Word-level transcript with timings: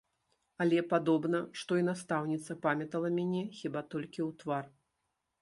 Але, 0.63 0.77
падобна, 0.93 1.41
што 1.63 1.77
і 1.81 1.85
настаўніца 1.89 2.57
памятала 2.65 3.13
мяне 3.19 3.43
хіба 3.61 3.85
толькі 3.97 4.19
ў 4.27 4.29
твар. 4.43 4.65